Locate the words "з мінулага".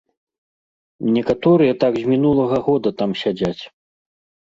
2.01-2.57